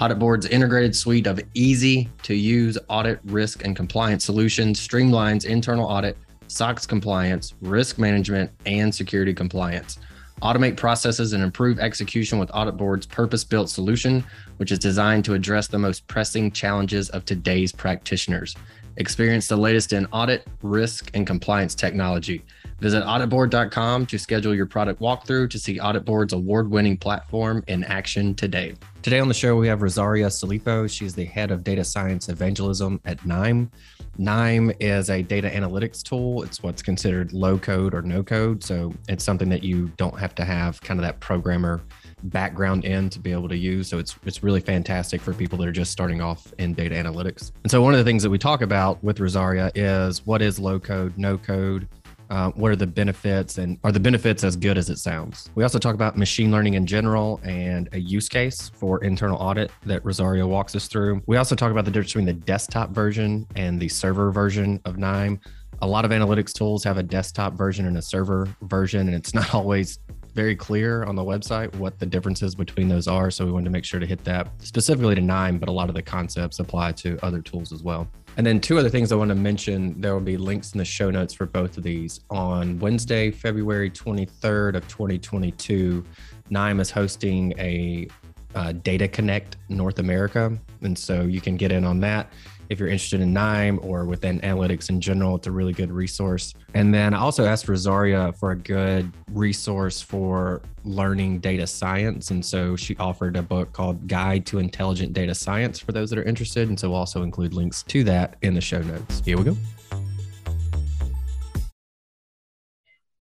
[0.00, 6.16] AuditBoard's integrated suite of easy to use audit, risk, and compliance solutions streamlines internal audit,
[6.46, 9.98] SOX compliance, risk management, and security compliance.
[10.40, 14.24] Automate processes and improve execution with AuditBoard's purpose built solution,
[14.58, 18.54] which is designed to address the most pressing challenges of today's practitioners.
[18.98, 22.44] Experience the latest in audit, risk, and compliance technology.
[22.80, 28.36] Visit auditboard.com to schedule your product walkthrough to see AuditBoard's award winning platform in action
[28.36, 28.74] today.
[29.02, 30.88] Today on the show, we have Rosaria Silipo.
[30.88, 33.70] She's the head of data science evangelism at KNIME.
[34.18, 36.42] KNIME is a data analytics tool.
[36.42, 38.62] It's what's considered low code or no code.
[38.62, 41.80] So it's something that you don't have to have kind of that programmer
[42.24, 43.88] background in to be able to use.
[43.88, 47.52] So it's it's really fantastic for people that are just starting off in data analytics.
[47.62, 50.58] And so one of the things that we talk about with Rosaria is what is
[50.58, 51.88] low code, no code,
[52.30, 55.50] uh, what are the benefits and are the benefits as good as it sounds?
[55.54, 59.70] We also talk about machine learning in general and a use case for internal audit
[59.86, 61.22] that Rosaria walks us through.
[61.26, 64.98] We also talk about the difference between the desktop version and the server version of
[64.98, 65.40] KNIME.
[65.80, 69.32] A lot of analytics tools have a desktop version and a server version, and it's
[69.40, 69.98] not always
[70.34, 73.30] very clear on the website what the differences between those are.
[73.30, 75.88] So we wanted to make sure to hit that specifically to KNIME, but a lot
[75.88, 78.08] of the concepts apply to other tools as well.
[78.38, 80.00] And then two other things I want to mention.
[80.00, 82.20] There will be links in the show notes for both of these.
[82.30, 86.04] On Wednesday, February 23rd of 2022,
[86.48, 88.06] KNIME is hosting a
[88.54, 90.56] uh, Data Connect North America.
[90.82, 92.32] And so you can get in on that
[92.70, 96.54] if you're interested in KNIME or within analytics in general, it's a really good resource.
[96.74, 102.30] And then I also asked Rosaria for a good resource for learning data science.
[102.30, 106.18] And so she offered a book called Guide to Intelligent Data Science for those that
[106.18, 106.68] are interested.
[106.68, 109.22] And so we'll also include links to that in the show notes.
[109.24, 109.56] Here we go.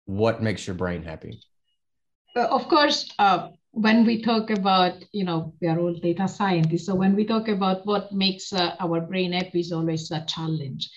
[0.06, 1.40] What makes your brain happy?
[2.34, 6.86] Uh, of course, uh, when we talk about, you know, we are all data scientists.
[6.86, 10.90] So when we talk about what makes uh, our brain happy is always a challenge.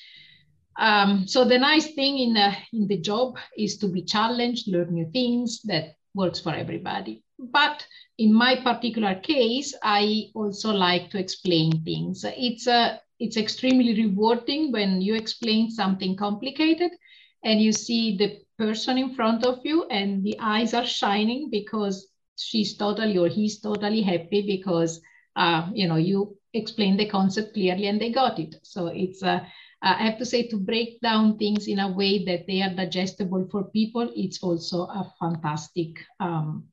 [0.80, 4.94] Um, so the nice thing in the, in the job is to be challenged, learn
[4.94, 7.24] new things that works for everybody.
[7.38, 7.86] But
[8.18, 12.26] in my particular case, I also like to explain things.
[12.26, 16.92] It's uh, it's extremely rewarding when you explain something complicated
[17.44, 22.13] and you see the person in front of you and the eyes are shining because
[22.38, 25.02] she's totally or he's totally happy because
[25.36, 28.56] uh, you know you explain the concept clearly and they got it.
[28.64, 29.40] So it's uh,
[29.82, 33.48] I have to say to break down things in a way that they are digestible
[33.52, 34.10] for people.
[34.16, 36.66] It's also a fantastic um,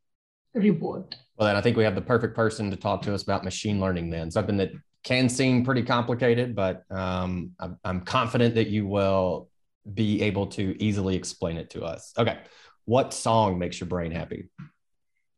[0.54, 1.16] reward.
[1.36, 3.80] Well, then I think we have the perfect person to talk to us about machine
[3.80, 4.10] learning.
[4.10, 4.70] Then something that
[5.02, 9.48] can seem pretty complicated, but um, I'm, I'm confident that you will
[9.94, 12.12] be able to easily explain it to us.
[12.18, 12.38] Okay,
[12.84, 14.50] what song makes your brain happy?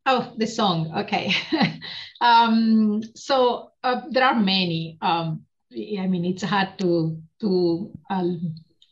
[0.05, 0.91] Oh, the song.
[0.97, 1.33] Okay.
[2.21, 4.97] um, so uh, there are many.
[5.01, 8.35] Um, I mean, it's hard to to uh,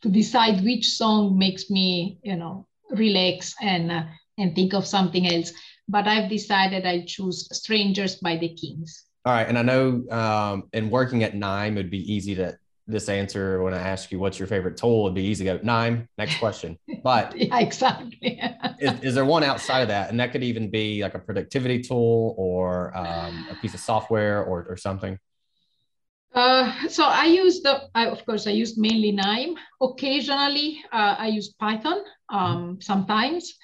[0.02, 4.04] to decide which song makes me, you know, relax and uh,
[4.38, 5.52] and think of something else.
[5.88, 9.04] But I've decided I choose "Strangers" by the Kinks.
[9.24, 12.56] All right, and I know um, in working at KNIME, it'd be easy to
[12.92, 15.64] this answer when I ask you what's your favorite tool, it'd be easy to go
[15.64, 16.08] KNIME.
[16.18, 16.78] Next question.
[17.02, 18.40] But yeah, exactly.
[18.78, 20.10] is, is, there one outside of that?
[20.10, 24.44] And that could even be like a productivity tool or um, a piece of software
[24.44, 25.18] or, or something.
[26.34, 29.56] Uh, so I use the, I, of course, I use mainly KNIME.
[29.80, 31.98] Occasionally, uh, I use Python
[32.30, 32.80] um, mm-hmm.
[32.80, 33.54] sometimes.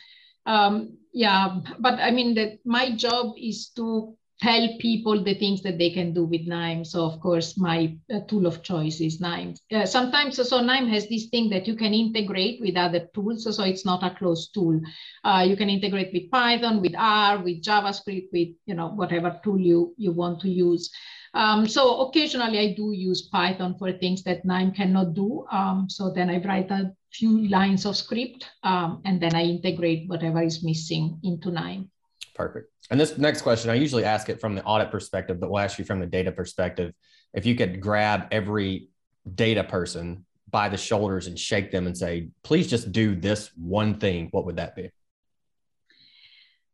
[0.44, 5.78] Um, yeah, but I mean that my job is to tell people the things that
[5.78, 6.84] they can do with KNIME.
[6.84, 9.54] So of course, my uh, tool of choice is KNIME.
[9.72, 13.44] Uh, sometimes, so, KNIME has this thing that you can integrate with other tools.
[13.44, 14.80] So, so it's not a closed tool.
[15.24, 19.60] Uh, you can integrate with Python, with R, with JavaScript, with you know whatever tool
[19.60, 20.90] you, you want to use.
[21.34, 25.46] Um, so occasionally I do use Python for things that KNIME cannot do.
[25.50, 30.08] Um, so then I write a few lines of script um, and then I integrate
[30.08, 31.90] whatever is missing into KNIME.
[32.38, 32.70] Perfect.
[32.92, 35.76] And this next question, I usually ask it from the audit perspective, but we'll ask
[35.76, 36.94] you from the data perspective.
[37.34, 38.88] if you could grab every
[39.34, 43.98] data person by the shoulders and shake them and say, please just do this one
[43.98, 44.90] thing, what would that be?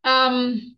[0.05, 0.77] Um,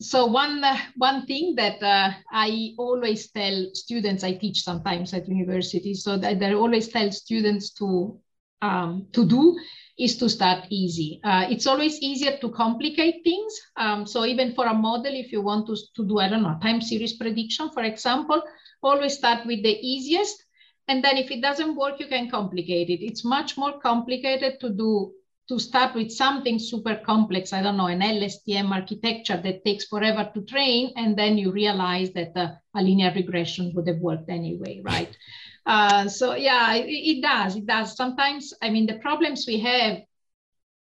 [0.00, 5.28] so one uh, one thing that uh, I always tell students, I teach sometimes at
[5.28, 8.18] universities, so that I always tell students to
[8.62, 9.60] um, to do
[10.00, 11.20] is to start easy.
[11.22, 13.60] Uh, it's always easier to complicate things.
[13.76, 16.58] Um, so even for a model, if you want to, to do, I don't know,
[16.62, 18.42] time series prediction, for example,
[18.82, 20.42] always start with the easiest.
[20.88, 23.04] And then if it doesn't work, you can complicate it.
[23.04, 25.12] It's much more complicated to do
[25.50, 30.30] to start with something super complex, I don't know, an LSTM architecture that takes forever
[30.32, 34.80] to train, and then you realize that uh, a linear regression would have worked anyway,
[34.84, 35.10] right?
[35.70, 37.96] Uh, so yeah, it, it, does, it does.
[37.96, 39.98] Sometimes, I mean, the problems we have,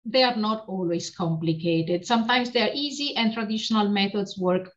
[0.06, 2.06] they are not always complicated.
[2.06, 4.72] Sometimes they're easy and traditional methods work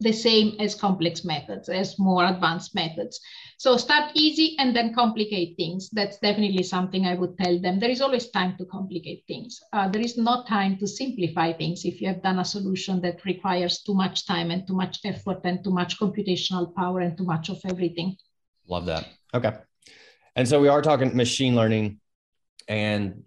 [0.00, 3.20] the same as complex methods, as more advanced methods.
[3.56, 5.90] So start easy and then complicate things.
[5.90, 7.78] That's definitely something I would tell them.
[7.78, 9.60] There is always time to complicate things.
[9.72, 13.24] Uh, there is not time to simplify things if you have done a solution that
[13.24, 17.24] requires too much time and too much effort and too much computational power and too
[17.24, 18.16] much of everything.
[18.66, 19.06] Love that.
[19.34, 19.52] Okay.
[20.36, 22.00] And so we are talking machine learning
[22.68, 23.24] and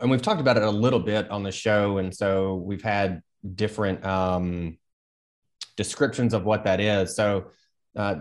[0.00, 1.98] and we've talked about it a little bit on the show.
[1.98, 3.22] And so we've had
[3.54, 4.78] different um,
[5.76, 7.16] descriptions of what that is.
[7.16, 7.50] So,
[7.96, 8.14] uh,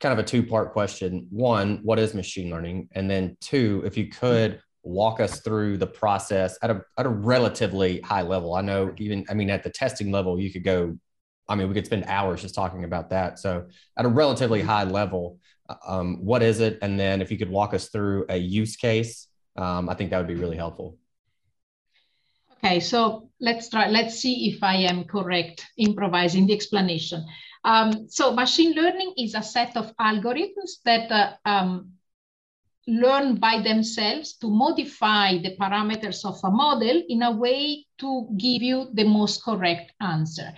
[0.00, 1.26] kind of a two part question.
[1.30, 2.88] One, what is machine learning?
[2.92, 7.10] And then two, if you could walk us through the process at a, at a
[7.10, 8.54] relatively high level.
[8.54, 10.96] I know even, I mean, at the testing level, you could go,
[11.48, 13.38] I mean, we could spend hours just talking about that.
[13.38, 13.66] So,
[13.98, 15.38] at a relatively high level,
[15.86, 16.78] um, what is it?
[16.82, 20.18] And then if you could walk us through a use case, um, I think that
[20.18, 20.98] would be really helpful.
[22.62, 27.24] Okay, so let's try, let's see if I am correct improvising the explanation.
[27.64, 31.92] Um, so machine learning is a set of algorithms that uh, um,
[32.86, 38.62] learn by themselves to modify the parameters of a model in a way to give
[38.62, 40.52] you the most correct answer.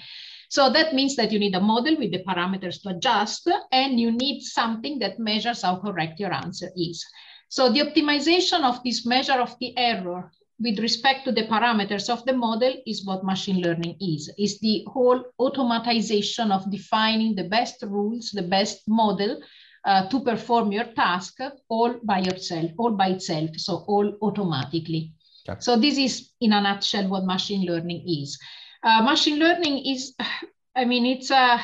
[0.53, 4.13] So that means that you need a model with the parameters to adjust, and you
[4.13, 7.03] need something that measures how correct your answer is.
[7.49, 12.23] So the optimization of this measure of the error with respect to the parameters of
[12.27, 14.31] the model is what machine learning is.
[14.37, 19.41] Is the whole automatization of defining the best rules, the best model
[19.87, 21.39] uh, to perform your task
[21.71, 25.15] all by yourself, all by itself, so all automatically.
[25.49, 25.59] Okay.
[25.61, 28.39] So this is in a nutshell what machine learning is.
[28.83, 30.15] Uh, machine learning is,
[30.77, 31.61] I mean, it's a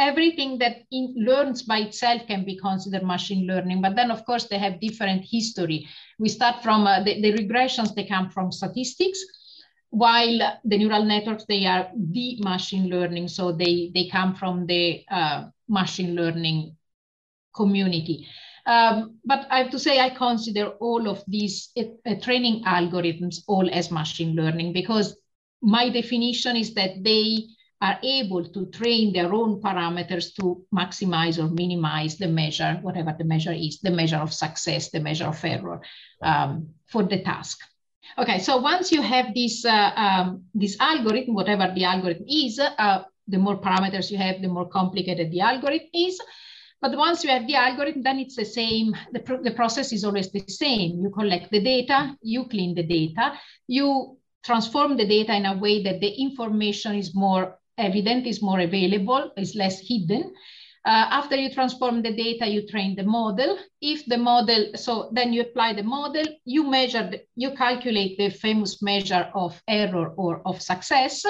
[0.00, 3.82] everything that in, learns by itself can be considered machine learning.
[3.82, 5.86] But then, of course, they have different history.
[6.18, 9.22] We start from uh, the, the regressions, they come from statistics,
[9.90, 13.28] while the neural networks, they are the machine learning.
[13.28, 16.76] So they, they come from the uh, machine learning
[17.54, 18.26] community.
[18.66, 23.68] Um, but I have to say, I consider all of these uh, training algorithms all
[23.70, 25.16] as machine learning because
[25.62, 27.46] my definition is that they
[27.82, 33.24] are able to train their own parameters to maximize or minimize the measure, whatever the
[33.24, 35.80] measure is, the measure of success, the measure of error
[36.22, 37.58] um, for the task.
[38.18, 43.02] Okay, so once you have this, uh, um, this algorithm, whatever the algorithm is, uh,
[43.28, 46.20] the more parameters you have, the more complicated the algorithm is.
[46.82, 48.96] But once you have the algorithm, then it's the same.
[49.12, 51.00] The, pro the process is always the same.
[51.00, 55.82] You collect the data, you clean the data, you transform the data in a way
[55.82, 60.32] that the information is more evident, is more available, is less hidden.
[60.86, 63.58] Uh, after you transform the data, you train the model.
[63.82, 68.30] If the model, so then you apply the model, you measure, the, you calculate the
[68.30, 71.22] famous measure of error or of success.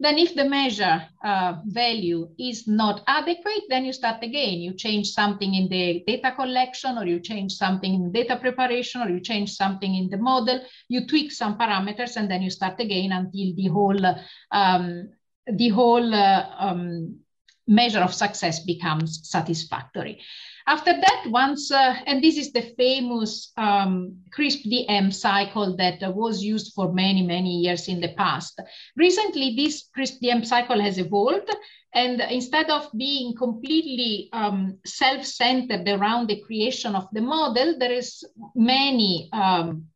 [0.00, 4.60] Then if the measure uh, value is not adequate, then you start again.
[4.60, 9.08] You change something in the data collection or you change something in data preparation or
[9.08, 13.10] you change something in the model, you tweak some parameters and then you start again
[13.10, 14.04] until the whole
[14.52, 15.10] um,
[15.50, 17.18] the whole uh, um,
[17.66, 20.20] measure of success becomes satisfactory.
[20.68, 26.42] After that, once, uh, and this is the famous um, CRISP-DM cycle that uh, was
[26.42, 28.60] used for many, many years in the past.
[28.94, 31.48] Recently, this CRISP-DM cycle has evolved,
[31.94, 38.22] and instead of being completely um, self-centered around the creation of the model, there is
[38.54, 39.86] many um,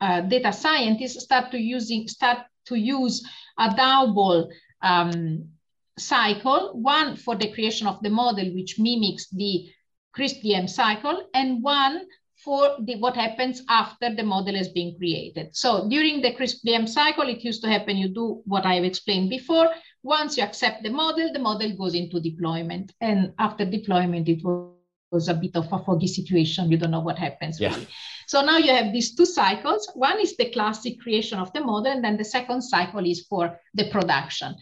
[0.00, 3.24] uh, data scientists start to using start to use
[3.60, 4.50] a double
[4.82, 5.52] um,
[5.98, 9.68] cycle, one for the creation of the model, which mimics the
[10.16, 12.06] CRISP-DM cycle, and one
[12.44, 15.54] for the, what happens after the model has been created.
[15.54, 19.70] So during the CRISP-DM cycle, it used to happen, you do what I've explained before,
[20.02, 22.92] Once you accept the model, the model goes into deployment.
[23.00, 24.42] And after deployment, it
[25.12, 26.70] was a bit of a foggy situation.
[26.70, 27.70] You don't know what happens yeah.
[27.70, 27.86] really.
[28.26, 29.88] So now you have these two cycles.
[29.94, 33.58] One is the classic creation of the model, and then the second cycle is for
[33.74, 34.56] the production.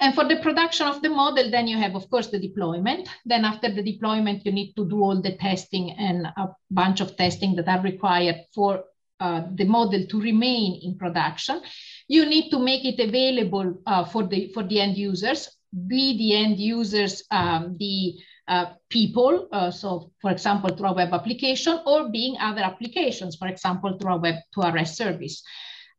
[0.00, 3.08] And for the production of the model, then you have, of course, the deployment.
[3.26, 7.16] Then after the deployment, you need to do all the testing and a bunch of
[7.16, 8.84] testing that are required for
[9.20, 11.60] uh, the model to remain in production.
[12.08, 15.54] You need to make it available uh, for, the, for the end users,
[15.86, 18.14] be the end users um, the
[18.48, 23.46] uh, people, uh, so for example, through a web application or being other applications, for
[23.46, 25.42] example, through a web to a REST service.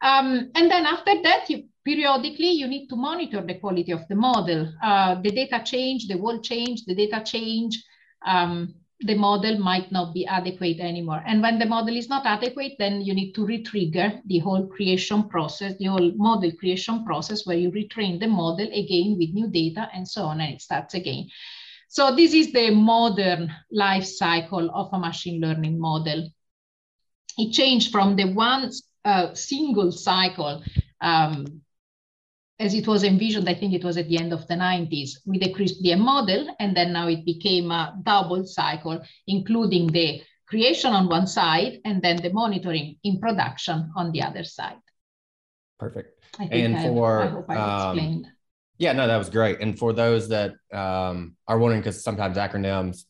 [0.01, 4.15] Um, and then after that, you, periodically, you need to monitor the quality of the
[4.15, 4.71] model.
[4.83, 7.83] Uh, the data change, the world change, the data change,
[8.25, 8.73] um,
[9.03, 11.23] the model might not be adequate anymore.
[11.25, 15.27] And when the model is not adequate, then you need to retrigger the whole creation
[15.27, 19.89] process, the whole model creation process where you retrain the model again with new data
[19.93, 21.27] and so on, and it starts again.
[21.87, 26.29] So this is the modern life cycle of a machine learning model.
[27.37, 28.71] It changed from the one
[29.03, 30.63] uh, single cycle
[31.01, 31.61] um,
[32.61, 35.41] as it was envisioned, I think it was at the end of the 90s with
[35.41, 41.09] the CRISP-DM model, and then now it became a double cycle, including the creation on
[41.09, 44.83] one side and then the monitoring in production on the other side.
[45.79, 46.23] Perfect.
[46.39, 48.27] and I for, I hope I um, explained.
[48.77, 49.59] Yeah, no, that was great.
[49.59, 53.05] And for those that um, are wondering, because sometimes acronyms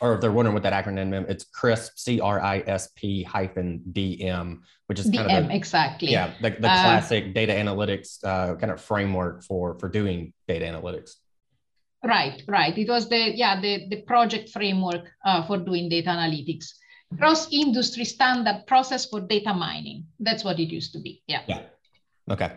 [0.00, 3.22] or if they're wondering what that acronym is, it's CRISP, C R I S P
[3.22, 6.10] hyphen D M, which is kind DM, of the, exactly.
[6.10, 10.64] Yeah, the, the uh, classic data analytics uh, kind of framework for for doing data
[10.64, 11.16] analytics.
[12.02, 12.76] Right, right.
[12.76, 16.72] It was the yeah the the project framework uh, for doing data analytics.
[17.18, 20.06] Cross industry standard process for data mining.
[20.20, 21.22] That's what it used to be.
[21.26, 21.42] Yeah.
[21.48, 21.62] Yeah.
[22.30, 22.52] Okay.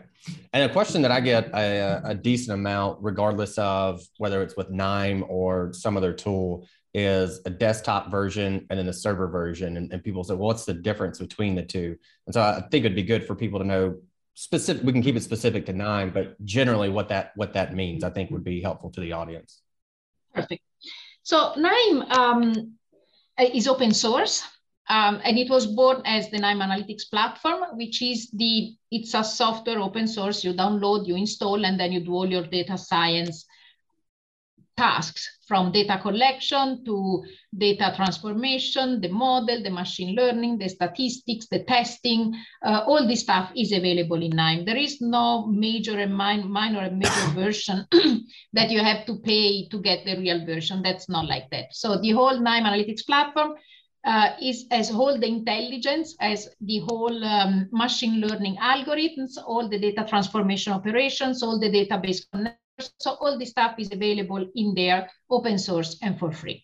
[0.53, 4.69] And a question that I get a, a, decent amount, regardless of whether it's with
[4.69, 9.77] KNIME or some other tool, is a desktop version and then a server version.
[9.77, 11.97] And, and people say, well, what's the difference between the two?
[12.27, 13.95] And so I think it'd be good for people to know
[14.35, 18.03] specific, we can keep it specific to KNIME, but generally what that, what that means,
[18.03, 19.61] I think would be helpful to the audience.
[20.33, 20.63] Perfect.
[21.23, 22.73] So KNIME um,
[23.39, 24.43] is open source.
[24.89, 29.23] Um, and it was born as the KNIME Analytics platform, which is the, it's a
[29.23, 33.45] software open source, you download, you install, and then you do all your data science
[34.77, 37.23] tasks from data collection to
[37.57, 42.33] data transformation, the model, the machine learning, the statistics, the testing,
[42.65, 44.65] uh, all this stuff is available in KNIME.
[44.65, 47.85] There is no major and min minor and major version
[48.53, 50.81] that you have to pay to get the real version.
[50.81, 51.73] That's not like that.
[51.73, 53.53] So the whole KNIME analytics platform
[54.05, 59.79] uh, is as whole the intelligence as the whole um, machine learning algorithms, all the
[59.79, 65.09] data transformation operations, all the database connections, so all this stuff is available in there,
[65.29, 66.63] open source and for free.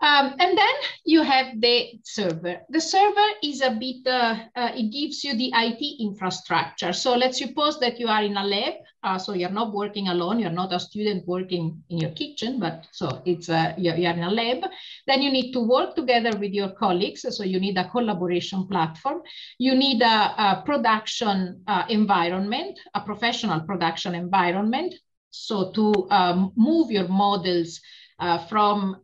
[0.00, 2.60] Um, and then you have the server.
[2.68, 6.92] The server is a bit, uh, uh, it gives you the IT infrastructure.
[6.92, 8.74] So let's suppose that you are in a lab.
[9.02, 10.38] Uh, so you're not working alone.
[10.38, 14.22] You're not a student working in your kitchen, but so it's uh, you're, you're in
[14.22, 14.70] a lab.
[15.08, 17.26] Then you need to work together with your colleagues.
[17.36, 19.22] So you need a collaboration platform.
[19.58, 24.94] You need a, a production uh, environment, a professional production environment
[25.30, 27.80] so to um, move your models
[28.18, 28.96] uh, from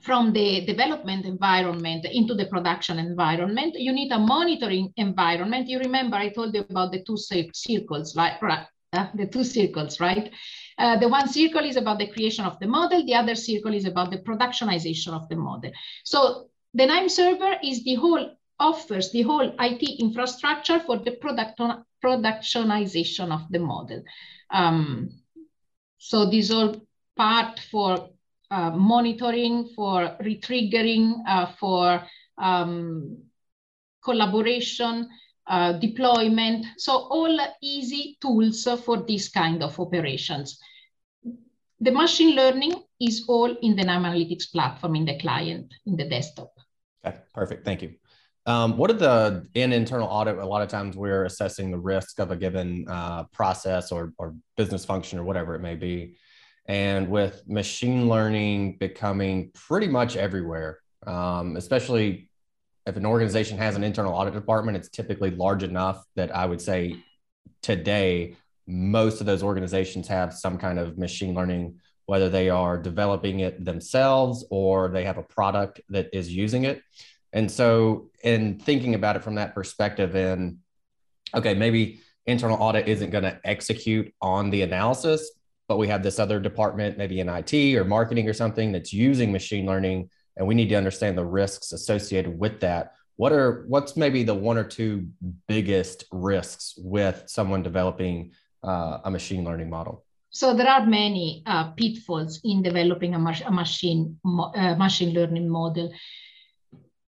[0.00, 5.68] from the development environment into the production environment, you need a monitoring environment.
[5.68, 10.00] You remember I told you about the two circles, like right, uh, the two circles,
[10.00, 10.32] right?
[10.78, 13.04] Uh, the one circle is about the creation of the model.
[13.04, 15.70] The other circle is about the productionization of the model.
[16.04, 21.60] So the KNIME server is the whole offers the whole IT infrastructure for the product
[22.02, 24.02] productionization of the model.
[24.50, 25.10] Um,
[25.98, 26.74] so this all
[27.16, 28.10] part for
[28.50, 32.02] uh, monitoring, for retriggering, uh, for
[32.38, 33.18] um,
[34.04, 35.08] collaboration,
[35.46, 36.66] uh, deployment.
[36.76, 40.58] So all easy tools for this kind of operations.
[41.80, 46.52] The machine learning is all in the Analytics platform in the client, in the desktop.
[47.04, 47.64] Okay, perfect.
[47.64, 47.94] Thank you.
[48.44, 50.38] Um, what are the in internal audit?
[50.38, 54.34] A lot of times we're assessing the risk of a given uh, process or, or
[54.56, 56.16] business function or whatever it may be.
[56.66, 62.28] And with machine learning becoming pretty much everywhere, um, especially
[62.86, 66.60] if an organization has an internal audit department, it's typically large enough that I would
[66.60, 66.96] say
[67.62, 73.40] today, most of those organizations have some kind of machine learning, whether they are developing
[73.40, 76.82] it themselves or they have a product that is using it.
[77.32, 80.58] And so, in thinking about it from that perspective, and
[81.34, 85.30] okay, maybe internal audit isn't going to execute on the analysis,
[85.68, 89.32] but we have this other department, maybe in IT or marketing or something that's using
[89.32, 92.92] machine learning, and we need to understand the risks associated with that.
[93.16, 95.08] What are what's maybe the one or two
[95.48, 100.04] biggest risks with someone developing uh, a machine learning model?
[100.30, 105.92] So there are many uh, pitfalls in developing a, a machine uh, machine learning model.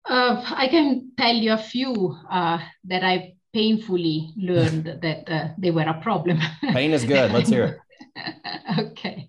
[0.08, 5.70] Uh, I can tell you a few uh, that I painfully learned that uh, they
[5.70, 6.40] were a problem.
[6.61, 7.32] Pain is good.
[7.32, 7.78] Let's hear it.
[8.78, 9.28] okay,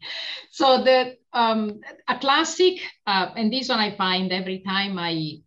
[0.51, 5.39] so the um, a classic, uh, and this one I find every time I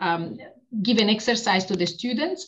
[0.00, 0.36] um,
[0.82, 2.46] give an exercise to the students,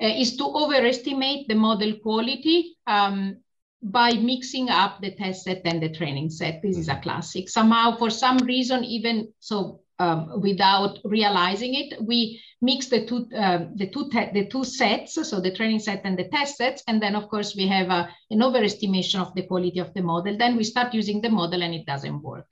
[0.00, 3.36] is to overestimate the model quality um,
[3.84, 6.62] by mixing up the test set and the training set.
[6.62, 7.02] This is a mm-hmm.
[7.02, 7.48] classic.
[7.48, 13.72] Somehow, for some reason, even so, um, without realizing it, we mix the two um,
[13.76, 17.14] the two the two sets, so the training set and the test sets, and then
[17.14, 20.36] of course we have a, an overestimation of the quality of the model.
[20.36, 22.50] Then we start using the model and it doesn't work.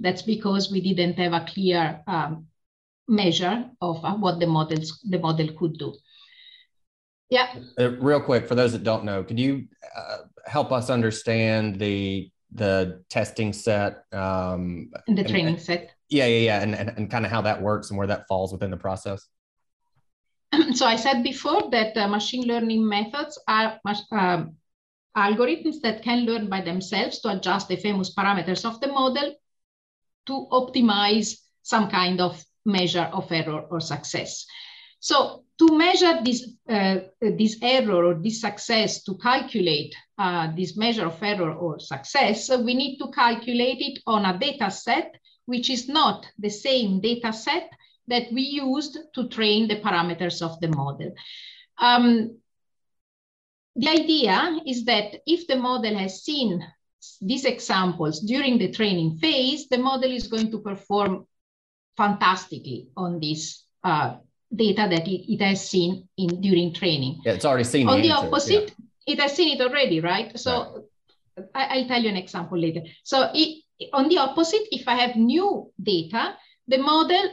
[0.00, 2.46] That's because we didn't have a clear um,
[3.08, 5.94] measure of uh, what the models the model could do.
[7.30, 7.54] Yeah.
[7.78, 12.30] Uh, real quick, for those that don't know, could you uh, help us understand the
[12.54, 15.94] the testing set um, and the training and, set?
[16.12, 18.52] Yeah, yeah, yeah, and, and, and kind of how that works and where that falls
[18.52, 19.26] within the process.
[20.74, 24.56] So I said before that uh, machine learning methods are um,
[25.16, 29.34] algorithms that can learn by themselves to adjust the famous parameters of the model
[30.26, 34.44] to optimize some kind of measure of error or success.
[35.00, 41.06] So to measure this, uh, this error or this success, to calculate uh, this measure
[41.06, 45.14] of error or success, we need to calculate it on a data set,
[45.46, 47.70] which is not the same data set
[48.08, 51.14] that we used to train the parameters of the model.
[51.78, 52.38] Um,
[53.74, 56.64] the idea is that if the model has seen
[57.20, 61.26] these examples during the training phase, the model is going to perform
[61.96, 64.16] fantastically on this uh,
[64.54, 67.20] data that it, it has seen in during training.
[67.24, 67.88] Yeah, it's already seen.
[67.88, 68.74] On the, the opposite,
[69.06, 69.14] yeah.
[69.14, 70.38] it has seen it already, right?
[70.38, 70.86] So
[71.36, 71.46] right.
[71.54, 72.82] I, will tell you an example later.
[73.02, 73.61] So it,
[73.92, 76.36] on the opposite, if I have new data,
[76.68, 77.30] the model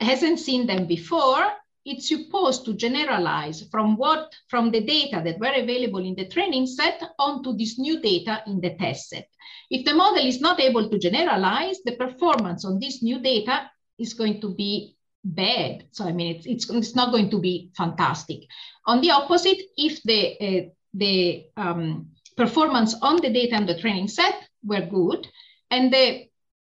[0.00, 1.52] hasn't seen them before.
[1.86, 6.66] It's supposed to generalize from what from the data that were available in the training
[6.66, 9.28] set onto this new data in the test set.
[9.70, 14.14] If the model is not able to generalize, the performance on this new data is
[14.14, 15.84] going to be bad.
[15.92, 18.40] So I mean, it's, it's, it's not going to be fantastic.
[18.86, 24.08] On the opposite, if the, uh, the um, performance on the data and the training
[24.08, 25.26] set were good,
[25.74, 26.28] and the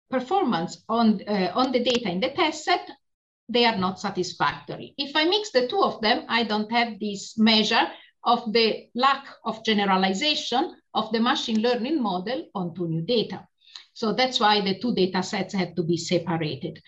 [0.09, 2.87] performance on, uh, on the data in the test set,
[3.49, 4.93] they are not satisfactory.
[4.97, 7.87] If I mix the two of them, I don't have this measure
[8.23, 13.47] of the lack of generalization of the machine learning model onto new data.
[13.93, 16.79] So that's why the two data sets have to be separated.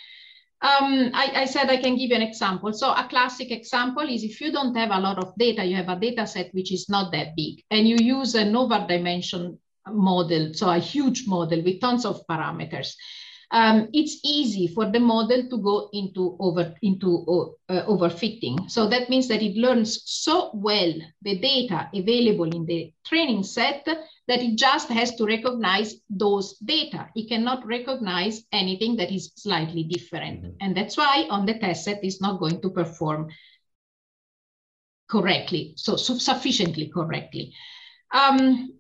[0.62, 2.72] Um, I, I, said I can give you an example.
[2.72, 5.90] So a classic example is if you don't have a lot of data, you have
[5.90, 9.60] a data set which is not that big, and you use an over dimension
[9.92, 12.94] model, so a huge model with tons of parameters.
[13.52, 17.24] Um, it's easy for the model to go into over into
[17.70, 18.70] uh, overfitting.
[18.72, 20.92] So that means that it learns so well
[21.22, 27.10] the data available in the training set that it just has to recognize those data.
[27.16, 30.42] It cannot recognize anything that is slightly different.
[30.42, 30.58] Mm -hmm.
[30.62, 33.30] And that's why on the test set is not going to perform
[35.08, 37.54] correctly, so, so sufficiently correctly.
[38.14, 38.74] Um,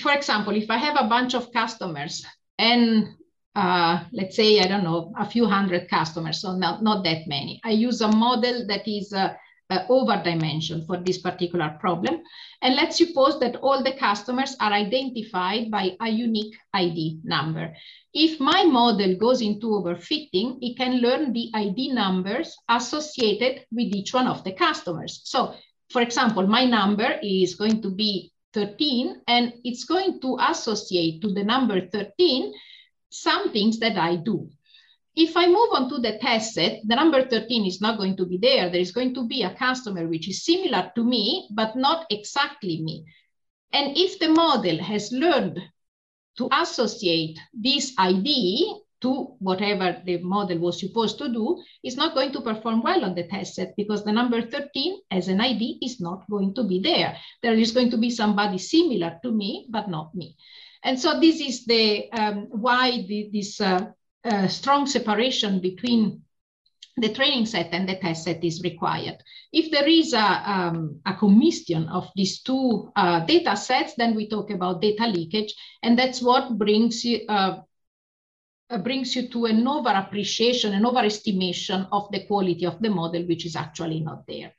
[0.00, 2.24] for example, if I have a bunch of customers
[2.58, 3.08] and
[3.54, 7.60] uh, let's say, I don't know, a few hundred customers, so not, not that many.
[7.64, 9.32] I use a model that is uh,
[9.70, 12.20] uh, over dimension for this particular problem.
[12.60, 17.74] And let's suppose that all the customers are identified by a unique ID number.
[18.12, 24.12] If my model goes into overfitting, it can learn the ID numbers associated with each
[24.12, 25.22] one of the customers.
[25.24, 25.54] So
[25.90, 31.32] for example, my number is going to be 13 and it's going to associate to
[31.34, 32.54] the number 13
[33.10, 34.48] some things that I do.
[35.14, 38.24] If I move on to the test set, the number 13 is not going to
[38.26, 38.70] be there.
[38.70, 42.82] There is going to be a customer which is similar to me, but not exactly
[42.82, 43.04] me.
[43.72, 45.60] And if the model has learned
[46.38, 52.32] to associate this ID to whatever the model was supposed to do, is not going
[52.32, 56.00] to perform well on the test set because the number 13 as an ID is
[56.00, 57.16] not going to be there.
[57.42, 60.36] There is going to be somebody similar to me, but not me.
[60.82, 63.86] And so this is the um, why the, this uh,
[64.24, 66.22] uh, strong separation between
[66.96, 69.16] the training set and the test set is required.
[69.52, 74.28] If there is a, um, a commission of these two uh, data sets, then we
[74.28, 77.60] talk about data leakage, and that's what brings you, uh,
[78.70, 83.22] uh, brings you to an over appreciation, an overestimation of the quality of the model,
[83.26, 84.52] which is actually not there.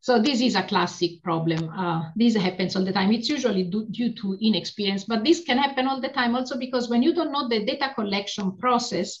[0.00, 1.68] So this is a classic problem.
[1.68, 3.10] Uh, this happens all the time.
[3.10, 7.02] It's usually due to inexperience, but this can happen all the time also because when
[7.02, 9.20] you don't know the data collection process,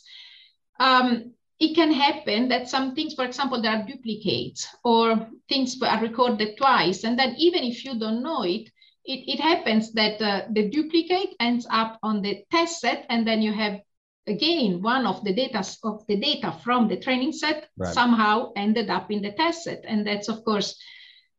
[0.78, 6.00] um, it can happen that some things, for example, there are duplicates or things are
[6.00, 7.02] recorded twice.
[7.02, 8.70] And then even if you don't know it,
[9.06, 13.40] it, it happens that uh, the duplicate ends up on the test set and then
[13.40, 13.80] you have
[14.26, 17.94] again one of the data of the data from the training set right.
[17.94, 20.78] somehow ended up in the test set and that's of course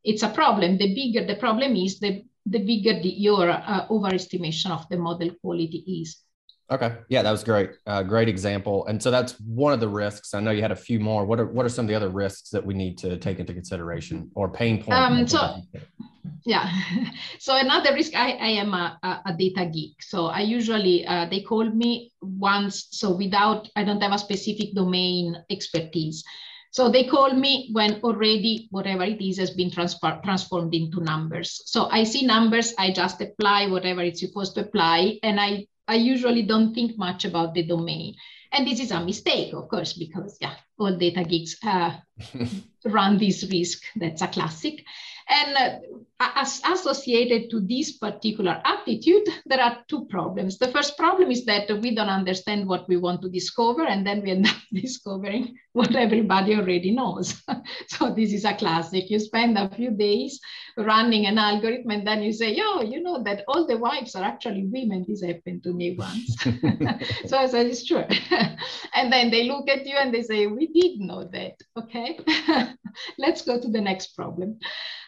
[0.04, 4.72] it's a problem the bigger the problem is the the bigger the, your uh, overestimation
[4.72, 6.24] of the model quality is
[6.70, 6.98] Okay.
[7.08, 7.72] Yeah, that was great.
[7.86, 8.86] Uh, great example.
[8.88, 10.34] And so that's one of the risks.
[10.34, 11.26] I know you had a few more.
[11.26, 13.54] What are what are some of the other risks that we need to take into
[13.54, 14.92] consideration or pain points?
[14.92, 15.62] Um, so,
[16.46, 16.70] yeah.
[17.40, 18.16] so another risk.
[18.16, 20.02] I, I am a, a data geek.
[20.02, 22.88] So I usually uh, they call me once.
[22.92, 26.24] So without I don't have a specific domain expertise.
[26.72, 31.62] So they call me when already whatever it is has been transfer, transformed into numbers.
[31.66, 35.96] So I see numbers, I just apply whatever it's supposed to apply, and I I
[35.96, 38.16] usually don't think much about the domain.
[38.52, 41.98] And this is a mistake, of course, because yeah, all data geeks uh,
[42.86, 43.84] run this risk.
[43.96, 44.84] That's a classic.
[45.30, 50.58] And uh, as associated to this particular attitude, there are two problems.
[50.58, 54.24] The first problem is that we don't understand what we want to discover, and then
[54.24, 57.44] we end up discovering what everybody already knows.
[57.88, 59.12] so this is a classic.
[59.12, 60.40] You spend a few days
[60.76, 64.24] running an algorithm, and then you say, "Oh, you know that all the wives are
[64.24, 66.36] actually women." This happened to me once.
[67.28, 68.06] so I said, "It's true."
[68.96, 72.20] and then they look at you and they say, "We did know that." Okay,
[73.20, 74.58] let's go to the next problem.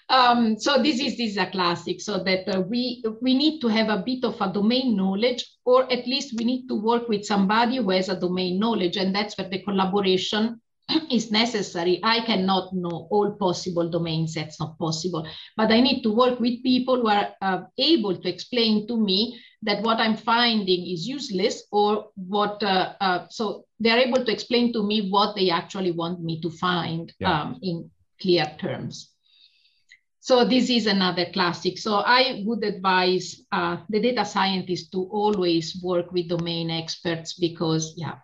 [0.10, 2.02] Um, so this is this is a classic.
[2.02, 5.92] So that uh, we we need to have a bit of a domain knowledge, or
[5.92, 9.38] at least we need to work with somebody who has a domain knowledge, and that's
[9.38, 10.62] where the collaboration
[11.12, 12.00] is necessary.
[12.04, 14.34] I cannot know all possible domains.
[14.34, 15.28] That's not possible.
[15.56, 19.40] But I need to work with people who are uh, able to explain to me
[19.64, 22.64] that what I'm finding is useless, or what.
[22.64, 26.42] Uh, uh, so they are able to explain to me what they actually want me
[26.42, 27.42] to find yeah.
[27.42, 27.90] um, in
[28.22, 29.10] clear terms.
[30.30, 31.80] So this is another classic.
[31.80, 37.96] So I would advise uh, the data scientists to always work with domain experts because,
[37.98, 38.18] yeah,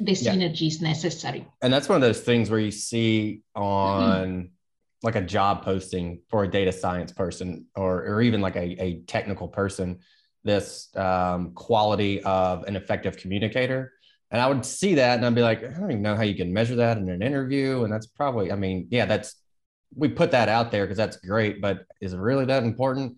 [0.00, 0.66] the synergy yeah.
[0.66, 1.46] is necessary.
[1.62, 4.46] And that's one of those things where you see on mm-hmm.
[5.04, 9.02] like a job posting for a data science person or, or even like a, a
[9.06, 10.00] technical person,
[10.42, 13.92] this um, quality of an effective communicator.
[14.32, 16.34] And I would see that and I'd be like, I don't even know how you
[16.34, 17.84] can measure that in an interview.
[17.84, 19.36] And that's probably, I mean, yeah, that's
[19.94, 23.16] we put that out there because that's great, but is it really that important?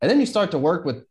[0.00, 1.04] And then you start to work with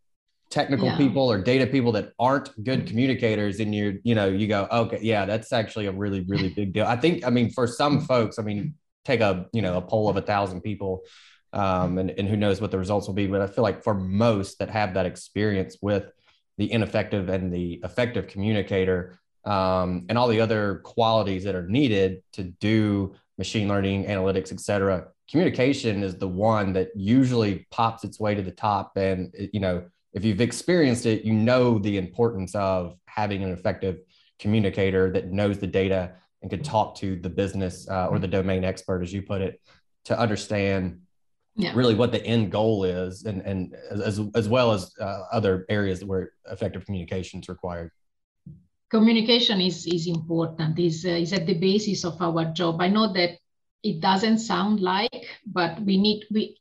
[0.53, 0.97] technical yeah.
[0.97, 4.99] people or data people that aren't good communicators and you're you know you go okay
[5.01, 8.37] yeah that's actually a really really big deal i think i mean for some folks
[8.37, 11.01] i mean take a you know a poll of a thousand people
[11.53, 13.95] um, and, and who knows what the results will be but i feel like for
[13.95, 16.11] most that have that experience with
[16.59, 22.21] the ineffective and the effective communicator um, and all the other qualities that are needed
[22.33, 28.19] to do machine learning, analytics, et cetera, communication is the one that usually pops its
[28.19, 28.91] way to the top.
[28.95, 33.99] And, you know, if you've experienced it, you know the importance of having an effective
[34.39, 38.63] communicator that knows the data and could talk to the business uh, or the domain
[38.63, 39.59] expert, as you put it,
[40.05, 40.99] to understand
[41.55, 41.71] yeah.
[41.75, 46.03] really what the end goal is and, and as, as well as uh, other areas
[46.03, 47.91] where effective communication is required
[48.93, 52.79] communication is, is important, is, uh, is at the basis of our job.
[52.79, 53.39] I know that
[53.81, 56.57] it doesn't sound like, but we need, we,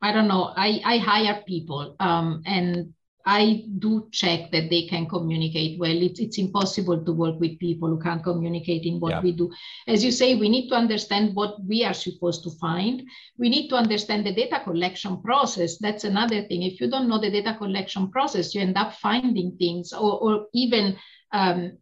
[0.00, 2.94] I don't know, I, I hire people um, and
[3.26, 6.02] I do check that they can communicate well.
[6.02, 9.20] It's, it's impossible to work with people who can't communicate in what yeah.
[9.20, 9.52] we do.
[9.86, 13.02] As you say, we need to understand what we are supposed to find.
[13.36, 15.76] We need to understand the data collection process.
[15.76, 16.62] That's another thing.
[16.62, 20.46] If you don't know the data collection process, you end up finding things or, or
[20.54, 20.96] even
[21.32, 21.78] um,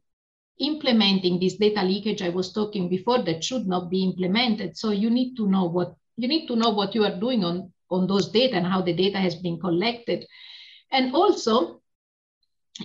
[0.58, 4.76] implementing this data leakage I was talking before that should not be implemented.
[4.76, 7.72] So you need to know what you need to know what you are doing on,
[7.90, 10.26] on those data and how the data has been collected.
[10.90, 11.82] And also,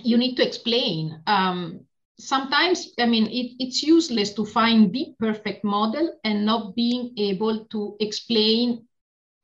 [0.02, 1.22] you need to explain.
[1.26, 1.80] Um,
[2.18, 7.64] sometimes, I mean, it, it's useless to find the perfect model and not being able
[7.66, 8.86] to explain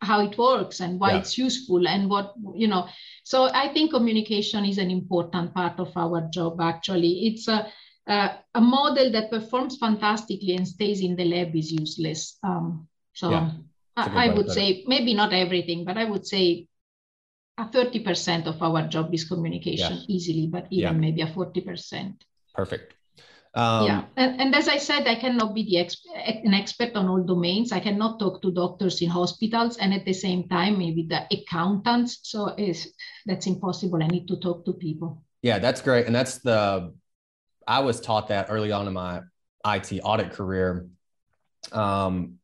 [0.00, 1.18] how it works and why yeah.
[1.18, 2.86] it's useful and what you know
[3.24, 7.66] so i think communication is an important part of our job actually it's a
[8.08, 12.38] uh, a model that performs fantastically and stays in the lab is useless.
[12.42, 13.50] Um, so yeah,
[13.96, 16.68] I, I would say maybe not everything, but I would say
[17.58, 20.04] a 30% of our job is communication yeah.
[20.08, 22.14] easily, but even maybe a 40%.
[22.54, 22.94] Perfect.
[23.58, 27.08] Um, yeah, and, and as I said, I cannot be the exp- an expert on
[27.08, 27.72] all domains.
[27.72, 32.20] I cannot talk to doctors in hospitals and at the same time, maybe the accountants.
[32.22, 32.94] So is
[33.26, 34.00] that's impossible.
[34.00, 35.24] I need to talk to people.
[35.42, 36.94] Yeah, that's great, and that's the.
[37.66, 39.22] I was taught that early on in my
[39.66, 40.86] IT audit career.
[41.72, 42.38] Um,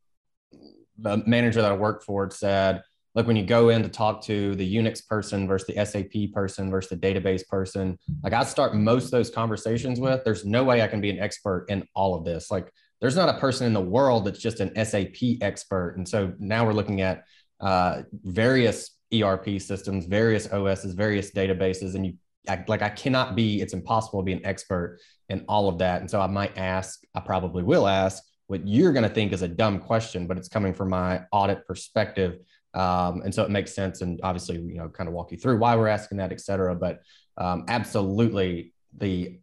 [0.99, 2.83] the manager that I worked for said,
[3.15, 6.71] like when you go in to talk to the Unix person versus the SAP person
[6.71, 10.83] versus the database person, like I start most of those conversations with, there's no way
[10.83, 12.51] I can be an expert in all of this.
[12.51, 15.95] Like there's not a person in the world that's just an SAP expert.
[15.97, 17.25] And so now we're looking at
[17.61, 22.15] uh, various ERP systems, various OSs, various databases, and you
[22.47, 23.63] I, like I cannot be.
[23.63, 24.99] It's impossible to be an expert
[25.31, 26.03] in all of that.
[26.03, 27.01] And so I might ask.
[27.15, 30.49] I probably will ask what you're going to think is a dumb question, but it's
[30.49, 32.39] coming from my audit perspective
[32.75, 34.01] um, and so it makes sense.
[34.01, 36.75] And obviously, you know, kind of walk you through why we're asking that, et cetera.
[36.75, 37.01] But
[37.37, 39.39] um, absolutely, the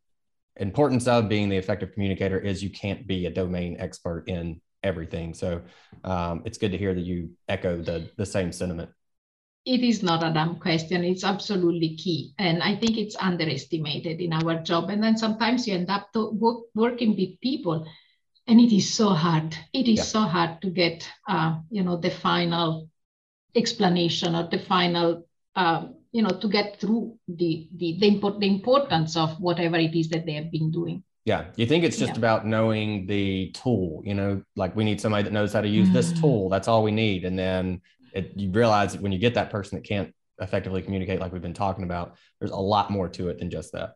[0.57, 5.33] importance of being the effective communicator is you can't be a domain expert in everything.
[5.33, 5.61] So
[6.03, 8.89] um, it's good to hear that you echo the, the same sentiment.
[9.63, 11.03] It is not a dumb question.
[11.03, 12.33] It's absolutely key.
[12.39, 14.89] And I think it's underestimated in our job.
[14.89, 17.85] And then sometimes you end up to work, working with people
[18.47, 19.55] and it is so hard.
[19.71, 20.03] It is yeah.
[20.03, 22.89] so hard to get, uh, you know, the final
[23.55, 28.47] explanation or the final, um, you know, to get through the the the, import, the
[28.47, 31.03] importance of whatever it is that they have been doing.
[31.25, 32.17] Yeah, you think it's just yeah.
[32.17, 34.01] about knowing the tool.
[34.03, 35.93] You know, like we need somebody that knows how to use mm.
[35.93, 36.49] this tool.
[36.49, 37.81] That's all we need, and then
[38.13, 41.53] it, you realize when you get that person that can't effectively communicate, like we've been
[41.53, 43.95] talking about, there's a lot more to it than just that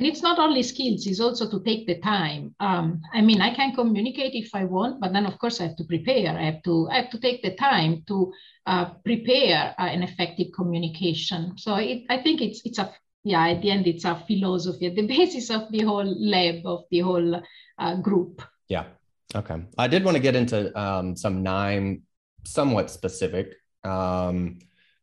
[0.00, 2.54] and it's not only skills it's also to take the time.
[2.58, 5.76] Um, i mean i can communicate if i want but then of course i have
[5.76, 6.30] to prepare.
[6.36, 8.32] I have to i have to take the time to
[8.66, 11.58] uh, prepare uh, an effective communication.
[11.58, 12.90] So it, i think it's it's a
[13.24, 16.84] yeah at the end it's a philosophy at the basis of the whole lab of
[16.90, 17.42] the whole
[17.78, 18.42] uh, group.
[18.68, 18.84] Yeah.
[19.34, 19.62] Okay.
[19.78, 22.02] I did want to get into um, some KNIME
[22.44, 24.58] somewhat specific um,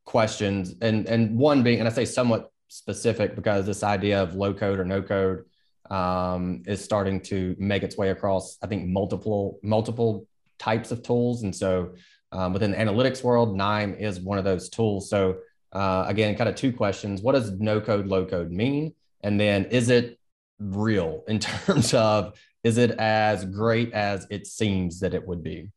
[0.05, 4.53] questions and and one being and i say somewhat specific because this idea of low
[4.53, 5.45] code or no code
[5.89, 10.27] um, is starting to make its way across, I think, multiple multiple
[10.59, 11.43] types of tools.
[11.43, 11.93] And so
[12.31, 15.09] um, within the analytics world, KNIME is one of those tools.
[15.09, 15.37] So
[15.71, 17.21] uh, again, kind of two questions.
[17.21, 18.93] What does no code, low code mean?
[19.21, 20.19] And then is it
[20.59, 25.69] real in terms of is it as great as it seems that it would be?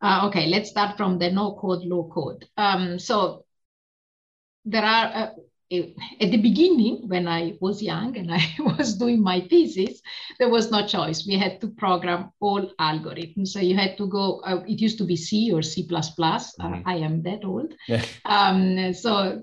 [0.00, 2.48] Uh, okay, let's start from the no code, low code.
[2.56, 3.44] Um, so
[4.70, 5.30] there are uh,
[5.70, 10.00] at the beginning when i was young and i was doing my thesis
[10.38, 11.26] there was no choice.
[11.26, 13.48] We had to program all algorithms.
[13.48, 16.74] So you had to go uh, it used to be c or c++ uh, mm-hmm.
[16.74, 17.74] uh, i am that old.
[17.88, 18.04] Yeah.
[18.24, 19.40] um, so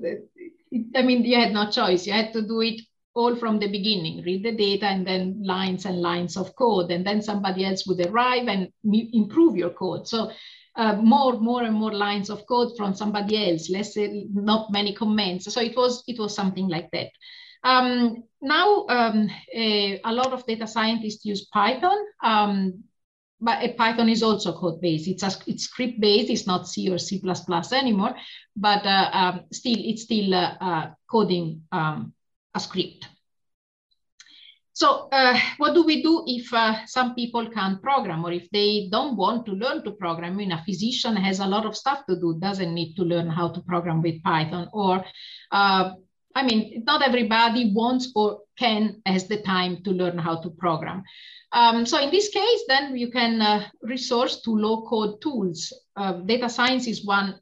[0.96, 2.08] i mean you had no choice.
[2.08, 2.82] You had to do it
[3.14, 4.24] all from the beginning.
[4.24, 8.06] Read the data and then lines and lines of code and then somebody else would
[8.06, 10.08] arrive and improve your code.
[10.08, 10.32] So
[10.76, 15.52] uh, more, more and more lines of code from somebody else, less, not many comments.
[15.54, 17.10] So it was, it was something like that.
[17.64, 22.84] Um, now, um, a, a, lot of data scientists use Python, um,
[23.42, 25.08] but Python is also code based.
[25.08, 26.30] It's a, it's script based.
[26.30, 27.22] It's not C or C++
[27.72, 28.16] anymore,
[28.56, 32.14] but uh, um, still, it's still uh, uh coding um,
[32.54, 33.08] a script.
[34.76, 38.90] So uh, what do we do if uh, some people can't program or if they
[38.92, 40.34] don't want to learn to program?
[40.34, 43.30] I mean, a physician has a lot of stuff to do, doesn't need to learn
[43.30, 44.68] how to program with Python.
[44.74, 45.06] Or,
[45.54, 45.92] uh,
[46.36, 51.04] I mean, not everybody wants or can has the time to learn how to program.
[51.54, 55.72] Um, so in this case, then you can uh, resource to low-code tools.
[55.96, 57.40] Uh, data science is one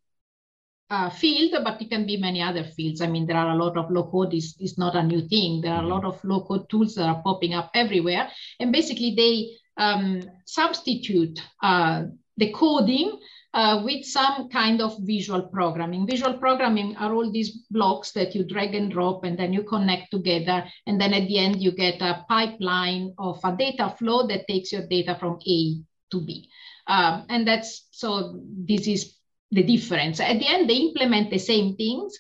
[0.93, 3.01] uh, field, but it can be many other fields.
[3.01, 5.61] I mean, there are a lot of low code is, is not a new thing.
[5.61, 5.91] There are a mm-hmm.
[5.91, 8.29] lot of low code tools that are popping up everywhere.
[8.59, 12.03] And basically they um, substitute uh,
[12.37, 13.19] the coding
[13.55, 16.05] uh, with some kind of visual programming.
[16.05, 20.11] Visual programming are all these blocks that you drag and drop and then you connect
[20.11, 20.63] together.
[20.85, 24.71] And then at the end, you get a pipeline of a data flow that takes
[24.71, 25.75] your data from A
[26.11, 26.49] to B.
[26.85, 29.15] Um, and that's so this is
[29.53, 30.19] the difference.
[30.19, 32.17] At the end, they implement the same things,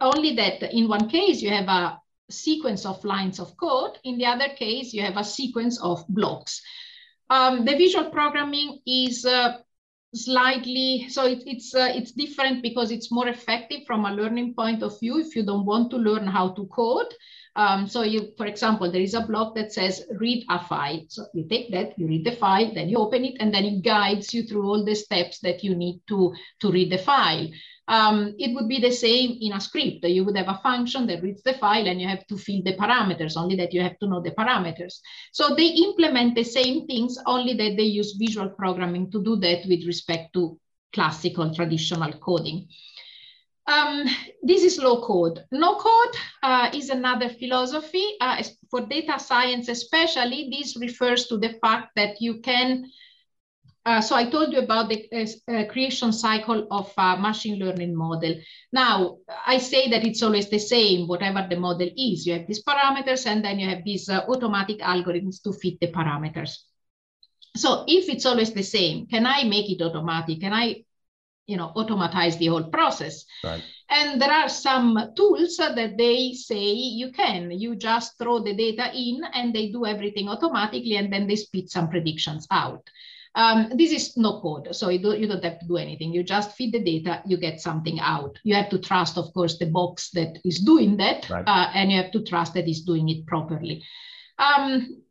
[0.00, 3.98] only that in one case you have a sequence of lines of code.
[4.04, 6.60] In the other case, you have a sequence of blocks.
[7.30, 9.58] Um, the visual programming is uh,
[10.14, 14.82] slightly so it, it's uh, it's different because it's more effective from a learning point
[14.82, 17.12] of view if you don't want to learn how to code
[17.56, 21.26] um, so you for example there is a block that says read a file so
[21.34, 24.32] you take that you read the file then you open it and then it guides
[24.32, 27.48] you through all the steps that you need to to read the file
[27.88, 30.04] um, it would be the same in a script.
[30.04, 32.76] You would have a function that reads the file and you have to fill the
[32.76, 34.98] parameters, only that you have to know the parameters.
[35.32, 39.66] So they implement the same things, only that they use visual programming to do that
[39.68, 40.58] with respect to
[40.92, 42.68] classical traditional coding.
[43.68, 44.04] Um,
[44.42, 45.44] this is low code.
[45.50, 48.16] No code uh, is another philosophy.
[48.20, 52.86] Uh, for data science especially, this refers to the fact that you can
[53.86, 57.94] uh, so I told you about the uh, uh, creation cycle of a machine learning
[57.94, 58.34] model.
[58.72, 62.26] Now, I say that it's always the same, whatever the model is.
[62.26, 65.92] You have these parameters, and then you have these uh, automatic algorithms to fit the
[65.92, 66.56] parameters.
[67.56, 70.40] So if it's always the same, can I make it automatic?
[70.40, 70.82] Can I,
[71.46, 73.24] you know, automatize the whole process?
[73.44, 73.62] Right.
[73.88, 77.50] And there are some tools that they say you can.
[77.50, 81.70] You just throw the data in, and they do everything automatically, and then they spit
[81.70, 82.82] some predictions out.
[83.36, 86.10] Um, this is no code, so you, do, you don't have to do anything.
[86.10, 88.38] You just feed the data, you get something out.
[88.44, 91.44] You have to trust, of course, the box that is doing that, right.
[91.46, 93.84] uh, and you have to trust that it's doing it properly.
[94.38, 95.02] Um,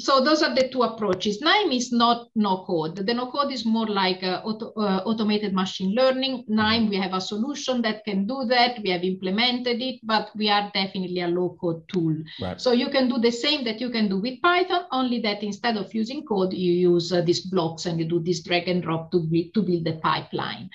[0.00, 1.40] so those are the two approaches.
[1.40, 3.04] KNIME is not no code.
[3.04, 6.44] The no code is more like uh, auto, uh, automated machine learning.
[6.46, 8.80] KNIME, we have a solution that can do that.
[8.80, 12.14] We have implemented it, but we are definitely a low code tool.
[12.40, 12.60] Right.
[12.60, 15.76] So you can do the same that you can do with Python, only that instead
[15.76, 19.10] of using code, you use uh, these blocks and you do this drag and drop
[19.10, 20.70] to, be, to build the pipeline.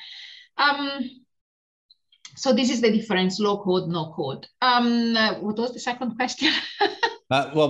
[0.57, 0.99] Um,
[2.35, 4.47] so this is the difference, low code, no code.
[4.61, 6.51] Um, uh, what was the second question?
[7.31, 7.67] Uh, well,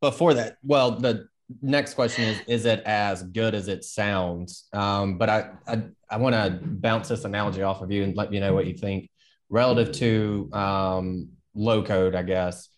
[0.00, 1.28] before that, well, the
[1.60, 4.68] next question is is it as good as it sounds?
[4.72, 8.32] Um, but i i, I want to bounce this analogy off of you and let
[8.32, 9.10] you know what you think.
[9.50, 12.68] Relative to um, low code i guess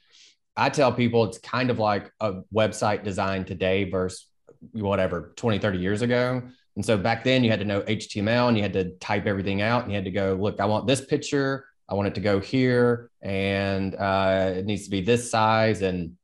[0.56, 4.26] i tell people it's kind of like a website design today versus
[4.72, 6.42] whatever 20 30 years ago.
[6.76, 9.62] And so back then you had to know html and you had to type everything
[9.62, 11.66] out and you had to go look i want this picture.
[11.88, 16.16] I want it to go here and uh, it needs to be this size and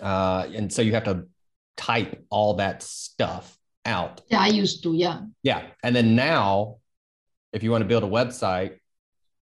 [0.00, 1.26] uh, and so you have to
[1.76, 4.20] type all that stuff out.
[4.28, 4.94] Yeah, I used to.
[4.94, 5.22] Yeah.
[5.42, 5.62] Yeah.
[5.82, 6.76] And then now,
[7.52, 8.78] if you want to build a website,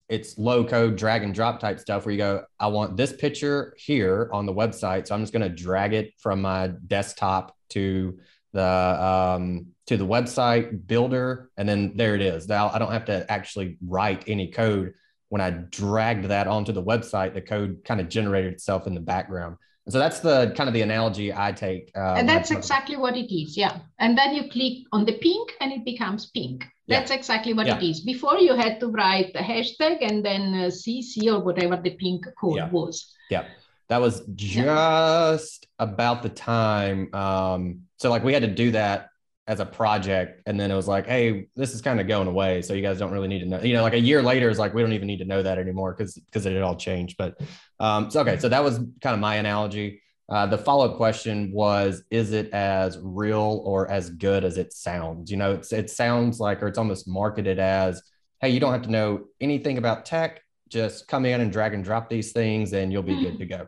[0.08, 3.74] it's low code drag and drop type stuff where you go, I want this picture
[3.78, 5.06] here on the website.
[5.06, 8.18] So I'm just going to drag it from my desktop to
[8.52, 12.48] the um, to the website builder, and then there it is.
[12.48, 14.94] Now I don't have to actually write any code.
[15.28, 19.00] When I dragged that onto the website, the code kind of generated itself in the
[19.00, 19.56] background
[19.92, 21.90] so that's the kind of the analogy I take.
[21.96, 23.57] Uh, and that's exactly what it is.
[23.57, 23.79] Yeah.
[23.98, 26.66] And then you click on the pink and it becomes pink.
[26.88, 27.16] That's yeah.
[27.16, 27.79] exactly what yeah.
[27.79, 28.00] it is.
[28.00, 32.26] Before you had to write the hashtag and then uh, CC or whatever the pink
[32.40, 32.70] code yeah.
[32.70, 33.14] was.
[33.31, 33.46] Yeah.
[33.88, 37.12] That was just about the time.
[37.14, 39.09] Um, so like we had to do that
[39.46, 42.62] as a project and then it was like hey this is kind of going away
[42.62, 44.59] so you guys don't really need to know you know like a year later is
[44.59, 47.16] like we don't even need to know that anymore because because it had all changed
[47.18, 47.40] but
[47.81, 50.03] um so okay so that was kind of my analogy.
[50.29, 55.29] Uh, the follow-up question was is it as real or as good as it sounds?
[55.29, 58.00] You know it's, it sounds like or it's almost marketed as
[58.40, 61.83] hey you don't have to know anything about tech just come in and drag and
[61.83, 63.66] drop these things and you'll be good to go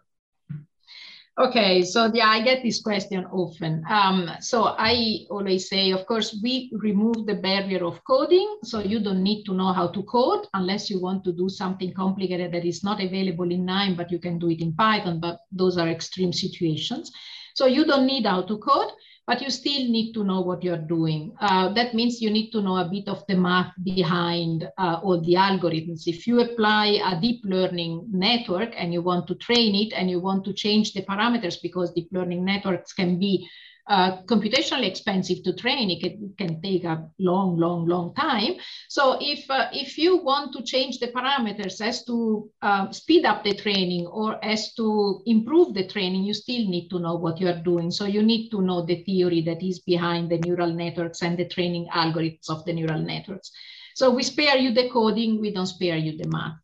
[1.38, 3.82] Okay, so yeah, I get this question often.
[3.88, 8.58] Um, so I always say, of course, we remove the barrier of coding.
[8.64, 11.94] So you don't need to know how to code unless you want to do something
[11.94, 15.38] complicated that is not available in KNIME, but you can do it in Python, but
[15.50, 17.10] those are extreme situations.
[17.54, 18.92] So you don't need how to code
[19.26, 21.32] but you still need to know what you're doing.
[21.40, 25.20] Uh, that means you need to know a bit of the math behind uh, all
[25.20, 26.02] the algorithms.
[26.06, 30.20] If you apply a deep learning network and you want to train it and you
[30.20, 33.48] want to change the parameters because deep learning networks can be
[33.88, 35.90] uh, computationally expensive to train.
[35.90, 38.54] It can, it can, take a long, long, long time.
[38.88, 43.42] So if, uh, if you want to change the parameters as to uh, speed up
[43.42, 47.48] the training or as to improve the training, you still need to know what you
[47.48, 47.90] are doing.
[47.90, 51.48] So you need to know the theory that is behind the neural networks and the
[51.48, 53.50] training algorithms of the neural networks.
[53.94, 56.54] So we spare you the coding, we don't spare you the math.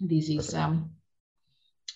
[0.00, 0.92] This is um,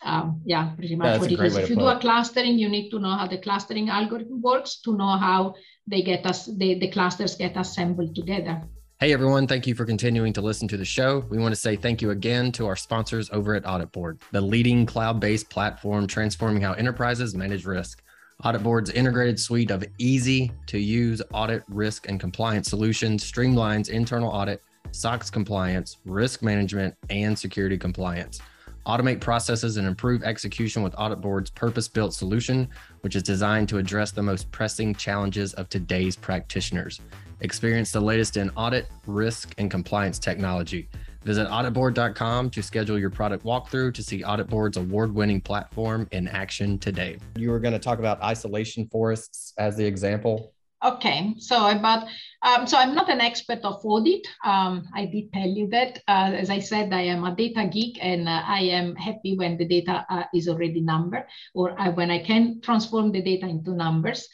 [0.05, 1.57] um, yeah, pretty much what it is.
[1.57, 4.97] If you do a clustering, you need to know how the clustering algorithm works to
[4.97, 5.55] know how
[5.87, 8.63] they get us the, the clusters get assembled together.
[9.01, 11.25] Hey everyone, thank you for continuing to listen to the show.
[11.29, 14.87] We want to say thank you again to our sponsors over at AuditBoard, the leading
[14.87, 18.01] cloud-based platform transforming how enterprises manage risk.
[18.45, 24.63] AuditBoard's integrated suite of easy to use audit, risk, and compliance solutions streamlines internal audit,
[24.93, 28.41] SOX compliance, risk management, and security compliance.
[28.87, 32.69] Automate processes and improve execution with AuditBoard's purpose built solution,
[33.03, 37.01] which is designed to address the most pressing challenges of today's practitioners.
[37.41, 40.89] Experience the latest in audit, risk, and compliance technology.
[41.25, 46.79] Visit auditboard.com to schedule your product walkthrough to see AuditBoard's award winning platform in action
[46.79, 47.19] today.
[47.37, 50.52] You were going to talk about isolation forests as the example.
[50.85, 52.09] Okay, so about
[52.43, 54.27] um, so I'm not an expert of audit.
[54.45, 56.03] Um, I did tell you that.
[56.09, 59.57] Uh, as I said, I am a data geek, and uh, I am happy when
[59.57, 61.25] the data uh, is already number,
[61.55, 64.29] or I, when I can transform the data into numbers.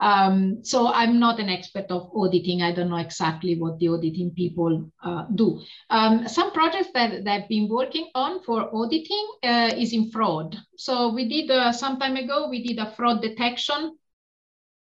[0.00, 2.62] Um, so I'm not an expert of auditing.
[2.62, 5.62] I don't know exactly what the auditing people uh, do.
[5.90, 10.56] Um, some projects that, that I've been working on for auditing uh, is in fraud.
[10.76, 13.96] So we did uh, some time ago, we did a fraud detection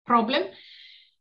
[0.07, 0.45] problem.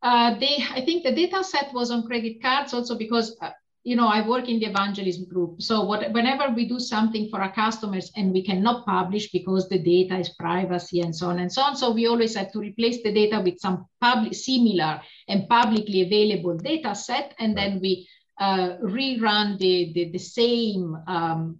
[0.01, 3.51] Uh, they, I think the data set was on credit cards also because uh,
[3.83, 5.61] you know, I work in the evangelism group.
[5.61, 9.79] So what, whenever we do something for our customers and we cannot publish because the
[9.79, 11.75] data is privacy and so on and so on.
[11.75, 16.57] So we always have to replace the data with some public, similar and publicly available
[16.57, 17.33] data set.
[17.39, 18.07] And then we
[18.39, 21.59] uh, rerun the, the, the same um,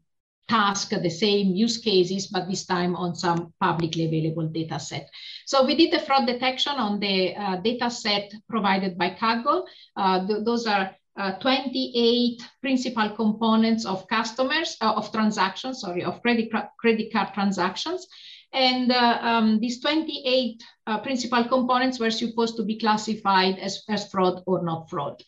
[0.50, 5.10] task, the same use cases, but this time on some publicly available data set.
[5.46, 9.66] So we did the fraud detection on the uh, data set provided by Kaggle.
[9.96, 10.86] Uh, th those are
[11.20, 18.08] uh, 28 principal components of customers, uh, of transactions, sorry, of credit, credit card transactions.
[18.54, 24.10] And uh, um, these 28 uh, principal components were supposed to be classified as, as
[24.10, 25.22] fraud or not fraud.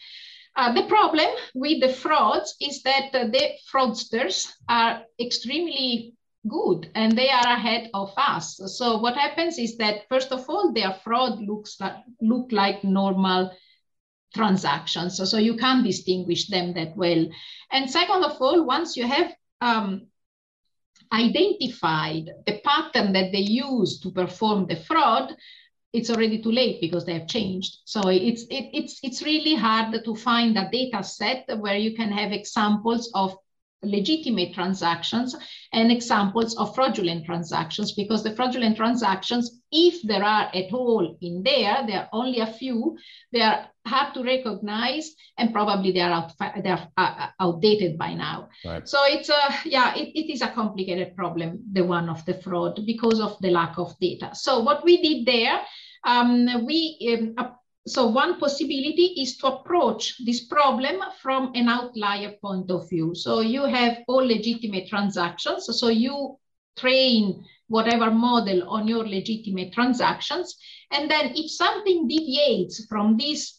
[0.61, 6.13] Uh, the problem with the frauds is that the fraudsters are extremely
[6.47, 8.61] good and they are ahead of us.
[8.77, 13.51] So what happens is that first of all, their fraud looks like, look like normal
[14.35, 15.17] transactions.
[15.17, 17.25] So, so you can't distinguish them that well.
[17.71, 20.09] And second of all, once you have um,
[21.11, 25.35] identified the pattern that they use to perform the fraud,
[25.93, 27.79] it's already too late because they have changed.
[27.85, 32.11] So it's it, it's it's really hard to find a data set where you can
[32.11, 33.35] have examples of
[33.83, 35.35] legitimate transactions
[35.73, 41.41] and examples of fraudulent transactions because the fraudulent transactions, if there are at all in
[41.43, 42.97] there, there are only a few,
[43.31, 46.31] they are hard to recognize and probably they are out,
[46.63, 48.49] they are uh, uh, outdated by now.
[48.63, 48.87] Right.
[48.87, 52.79] So it's a, yeah, it, it is a complicated problem, the one of the fraud
[52.85, 54.31] because of the lack of data.
[54.33, 55.61] So what we did there,
[56.03, 57.55] um, we um,
[57.87, 63.15] so one possibility is to approach this problem from an outlier point of view.
[63.15, 65.67] So you have all legitimate transactions.
[65.79, 66.37] So you
[66.77, 70.55] train whatever model on your legitimate transactions.
[70.91, 73.57] And then if something deviates from these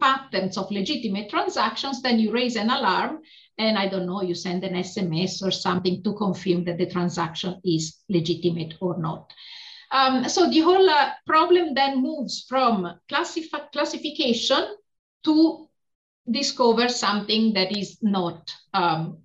[0.00, 3.20] patterns of legitimate transactions, then you raise an alarm
[3.58, 7.60] and I don't know, you send an SMS or something to confirm that the transaction
[7.64, 9.32] is legitimate or not.
[9.90, 14.76] Um, so the whole uh, problem then moves from classif classification
[15.24, 15.68] to
[16.30, 19.18] discover something that is not um,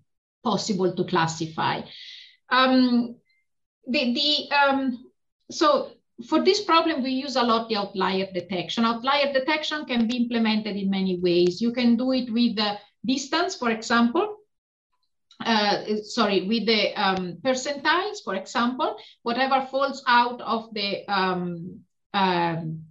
[0.44, 1.82] possible to classify.
[2.50, 3.16] Um,
[3.88, 5.06] the, the, um,
[5.52, 5.92] so
[6.28, 8.86] for this problem, we use a lot the outlier detection.
[8.86, 11.62] Outlier detection can be implemented in many ways.
[11.62, 14.38] You can do it with the distance, for example
[15.46, 21.80] uh, sorry, with the um, percentiles, for example, whatever falls out of the um,
[22.14, 22.84] um,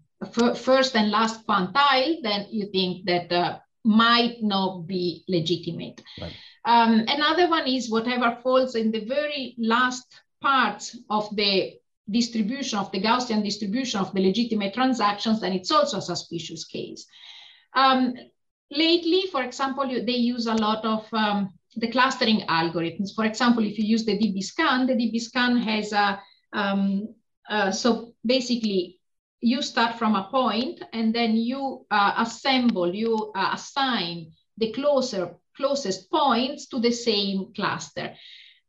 [0.54, 6.02] first and last quantile, then you think that uh, might not be legitimate.
[6.20, 6.32] Right.
[6.64, 10.06] Um, another one is whatever falls in the very last
[10.40, 11.74] part of the
[12.10, 17.06] distribution of the Gaussian distribution of the legitimate transactions, then it's also a suspicious case.
[17.74, 18.14] Um,
[18.70, 23.14] lately, for example, you, they use a lot of um, the clustering algorithms.
[23.14, 26.20] For example, if you use the DBSCAN, the DBSCAN has a,
[26.52, 27.14] um,
[27.48, 29.00] uh, so basically
[29.40, 35.34] you start from a point and then you uh, assemble, you uh, assign the closer,
[35.56, 38.14] closest points to the same cluster.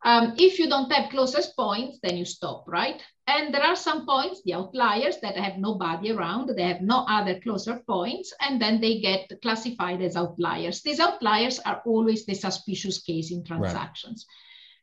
[0.06, 3.02] Um, if you don't have closest points, then you stop, right?
[3.28, 7.40] And there are some points, the outliers, that have nobody around, they have no other
[7.40, 10.82] closer points, and then they get classified as outliers.
[10.82, 14.26] These outliers are always the suspicious case in transactions.
[14.28, 14.34] Right.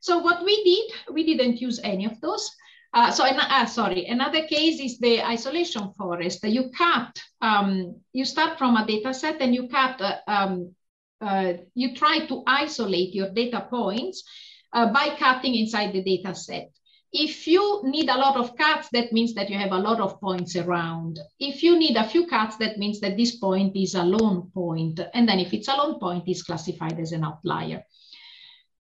[0.00, 2.50] So what we did, we didn't use any of those.
[2.94, 6.42] Uh, so, uh, sorry, another case is the isolation forest.
[6.42, 10.74] You cut, um, you start from a data set and you cut, uh, um,
[11.20, 14.24] uh, you try to isolate your data points
[14.72, 16.70] uh, by cutting inside the data set.
[17.12, 20.20] if you need a lot of cuts, that means that you have a lot of
[20.20, 21.18] points around.
[21.40, 25.00] If you need a few cuts, that means that this point is a lone point.
[25.12, 27.82] And then if it's a lone point, it's classified as an outlier.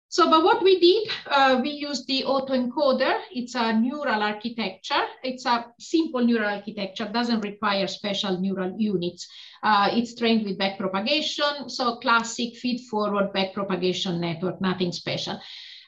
[0.08, 3.20] So, but what we did, uh, we used the autoencoder.
[3.32, 5.06] It's a neural architecture.
[5.24, 9.28] It's a simple neural architecture, doesn't require special neural units.
[9.62, 11.70] Uh, it's trained with backpropagation.
[11.70, 15.40] So classic feed-forward backpropagation network, nothing special.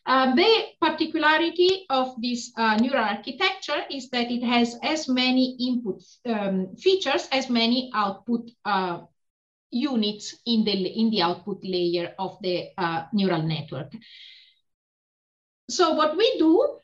[0.08, 6.02] Uh, the particularity of this uh, neural architecture is that it has as many input
[6.26, 9.02] um, features as many output uh,
[9.70, 13.92] units in the, in the output layer of the uh, neural network.
[15.70, 16.80] So what we do,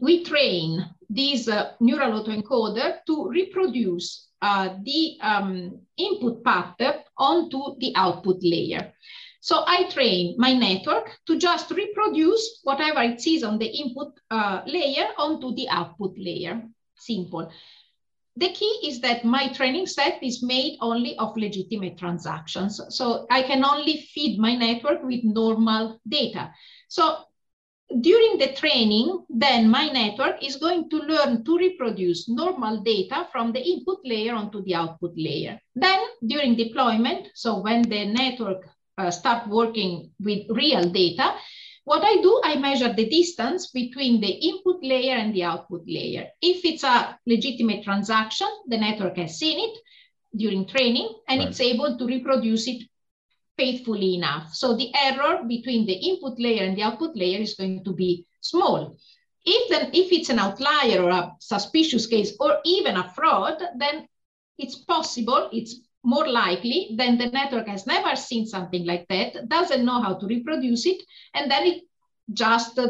[0.00, 6.74] we train this uh, neural autoencoder to reproduce the um, input path
[7.16, 8.92] onto the output layer.
[9.42, 14.62] So I train my network to just reproduce whatever it sees on the input uh,
[14.66, 16.62] layer onto the output layer.
[16.96, 17.50] Simple.
[18.36, 22.80] The key is that my training set is made only of legitimate transactions.
[22.90, 26.52] So I can only feed my network with normal data.
[26.86, 27.24] So
[28.00, 33.52] during the training, then my network is going to learn to reproduce normal data from
[33.52, 35.60] the input layer onto the output layer.
[35.74, 38.68] Then during deployment, so when the network
[38.98, 41.34] uh, start working with real data,
[41.84, 46.28] what I do, I measure the distance between the input layer and the output layer.
[46.40, 49.78] If it's a legitimate transaction, the network has seen it
[50.36, 51.48] during training and right.
[51.48, 52.88] it's able to reproduce it
[53.58, 54.54] faithfully enough.
[54.54, 58.26] So the error between the input layer and the output layer is going to be
[58.40, 58.96] small.
[59.44, 64.06] If, then, if it's an outlier or a suspicious case or even a fraud, then
[64.56, 69.84] it's possible, it's more likely than the network has never seen something like that, doesn't
[69.84, 71.02] know how to reproduce it,
[71.34, 71.82] and then it
[72.32, 72.88] just uh,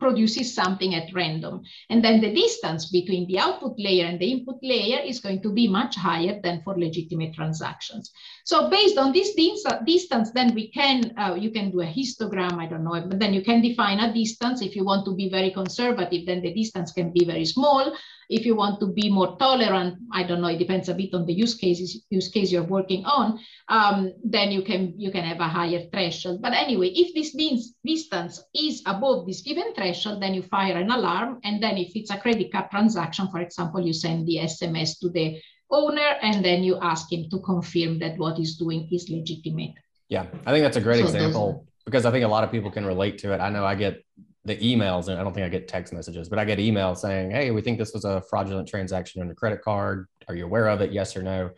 [0.00, 1.62] produces something at random.
[1.90, 5.52] And then the distance between the output layer and the input layer is going to
[5.52, 8.10] be much higher than for legitimate transactions.
[8.44, 12.66] So based on this distance, then we can, uh, you can do a histogram, I
[12.66, 14.62] don't know, but then you can define a distance.
[14.62, 17.94] If you want to be very conservative, then the distance can be very small.
[18.30, 21.26] If you want to be more tolerant, I don't know, it depends a bit on
[21.26, 25.40] the use cases, use case you're working on, um, then you can, you can have
[25.40, 26.40] a higher threshold.
[26.40, 30.92] But anyway, if this means distance is above this given threshold, then you fire an
[30.92, 31.40] alarm.
[31.42, 35.10] And then if it's a credit card transaction, for example, you send the SMS to
[35.10, 39.74] the owner and then you ask him to confirm that what he's doing is legitimate.
[40.08, 42.70] Yeah, I think that's a great so example because I think a lot of people
[42.70, 43.40] can relate to it.
[43.40, 44.04] I know I get
[44.44, 47.30] the emails, and I don't think I get text messages, but I get emails saying,
[47.30, 50.06] "Hey, we think this was a fraudulent transaction on your credit card.
[50.28, 50.92] Are you aware of it?
[50.92, 51.50] Yes or no?"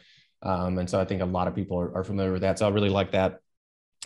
[0.43, 2.59] Um, and so I think a lot of people are, are, familiar with that.
[2.59, 3.39] So I really like that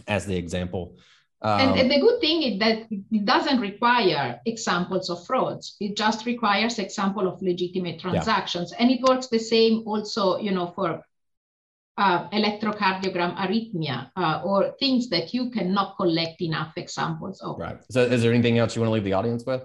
[0.06, 0.98] as the example.
[1.40, 5.76] Um, and, and, the good thing is that it doesn't require examples of frauds.
[5.80, 8.82] It just requires example of legitimate transactions, yeah.
[8.82, 11.02] and it works the same also, you know, for
[11.96, 17.58] uh, electrocardiogram arrhythmia uh, or things that you cannot collect enough examples of.
[17.58, 17.78] Right.
[17.90, 19.62] So is there anything else you want to leave the audience with?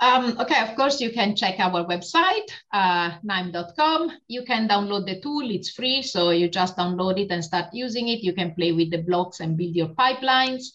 [0.00, 4.12] Um, okay, of course, you can check our website, uh, knime.com.
[4.28, 6.02] You can download the tool, it's free.
[6.02, 8.22] So you just download it and start using it.
[8.22, 10.70] You can play with the blocks and build your pipelines.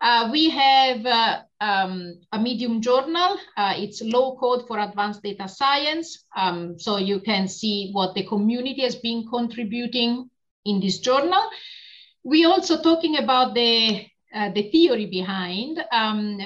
[0.00, 3.38] Uh, we have uh, um, a Medium journal.
[3.56, 6.24] Uh, it's low code for advanced data science.
[6.34, 10.30] Um, so you can see what the community has been contributing
[10.64, 11.42] in this journal.
[12.22, 16.38] We also talking about the, uh, the theory behind um,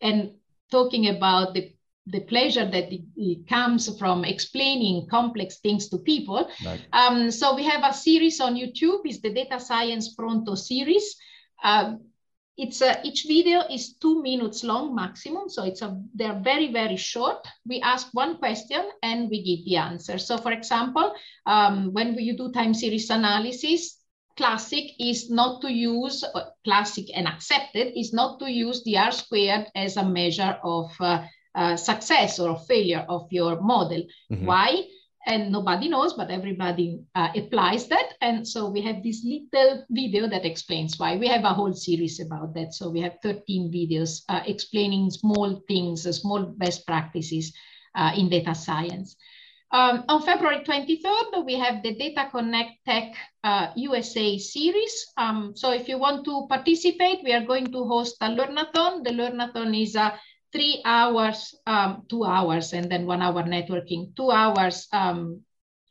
[0.00, 0.32] and
[0.70, 1.72] talking about the
[2.10, 6.48] the pleasure that it, comes from explaining complex things to people.
[6.64, 6.80] Right.
[6.92, 11.16] Um, so we have a series on YouTube, is the Data Science Pronto series.
[12.58, 15.48] It's a, each video is two minutes long maximum.
[15.48, 17.46] So it's a, they're very, very short.
[17.64, 20.18] We ask one question and we give the answer.
[20.18, 21.14] So for example,
[21.46, 23.98] um, when you do time series analysis,
[24.36, 29.12] classic is not to use, uh, classic and accepted is not to use the R
[29.12, 34.02] squared as a measure of uh, uh, success or failure of your model.
[34.30, 34.46] Mm -hmm.
[34.46, 34.70] Why?
[35.26, 38.14] And nobody knows, but everybody uh, applies that.
[38.20, 41.16] And so we have this little video that explains why.
[41.16, 42.72] We have a whole series about that.
[42.72, 47.52] So we have 13 videos uh, explaining small things, uh, small best practices
[47.94, 49.16] uh, in data science.
[49.70, 53.12] Um, on February 23rd, we have the Data Connect Tech
[53.76, 55.12] USA uh, series.
[55.18, 59.04] Um, so if you want to participate, we are going to host a Learnathon.
[59.04, 60.18] The Learnathon is a
[60.52, 65.42] three hours, um, two hours, and then one hour networking, two hours um,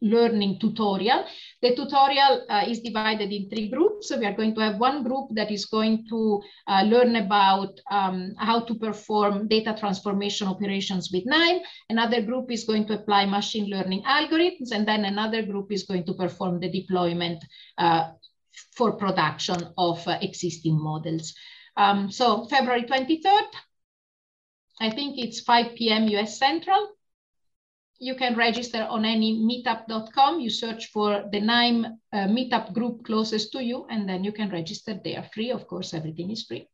[0.02, 1.26] learning tutorial.
[1.62, 4.10] The tutorial uh, is divided in three groups.
[4.10, 7.80] So we are going to have one group that is going to uh, learn about
[7.90, 11.62] um, how to perform data transformation operations with KNIME.
[11.90, 14.72] Another group is going to apply machine learning algorithms.
[14.72, 17.44] And then another group is going to perform the deployment
[17.78, 18.12] uh,
[18.76, 21.34] for production of uh, existing models.
[21.76, 23.48] Um, so February 23rd,
[24.80, 26.08] I think it's 5 p.m.
[26.08, 26.98] US Central
[28.00, 30.40] you can register on any meetup.com.
[30.40, 34.50] You search for the KNIME uh, meetup group closest to you, and then you can
[34.50, 35.52] register They are free.
[35.52, 36.68] Of course, everything is free.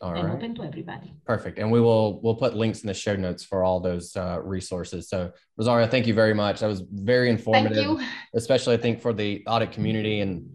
[0.00, 0.36] All and right.
[0.36, 1.12] open to everybody.
[1.26, 1.58] Perfect.
[1.58, 5.08] And we will we'll put links in the show notes for all those uh, resources.
[5.08, 6.60] So Rosaria, thank you very much.
[6.60, 8.00] That was very informative,
[8.34, 10.20] especially I think for the audit community.
[10.20, 10.48] And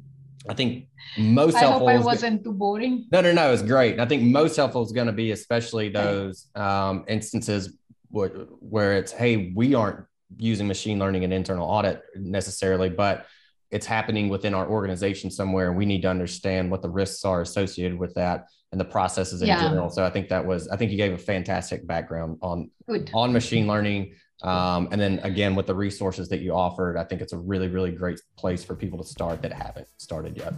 [0.50, 0.88] I think
[1.18, 1.88] most I helpful.
[1.88, 3.06] I hope I wasn't too boring.
[3.12, 3.54] No, no, no.
[3.54, 4.00] It's great.
[4.00, 7.78] I think most helpful is going to be especially those um, instances
[8.12, 10.06] where it's hey we aren't
[10.38, 13.26] using machine learning and internal audit necessarily but
[13.70, 17.42] it's happening within our organization somewhere and we need to understand what the risks are
[17.42, 19.62] associated with that and the processes in yeah.
[19.62, 23.10] general so i think that was i think you gave a fantastic background on Good.
[23.14, 24.14] on machine learning
[24.44, 27.68] um, and then again with the resources that you offered i think it's a really
[27.68, 30.54] really great place for people to start that haven't started yet